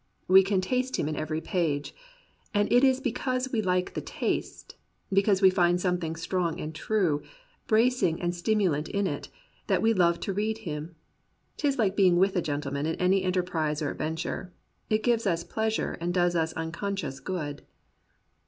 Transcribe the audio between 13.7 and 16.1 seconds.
or adventure; it gives us pleasure